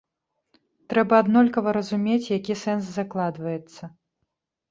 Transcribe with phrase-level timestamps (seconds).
[0.93, 3.83] Трэба аднолькава разумець, які сэнс закладваецца.